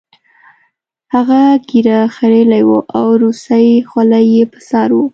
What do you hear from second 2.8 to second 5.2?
او روسۍ خولۍ یې په سر وه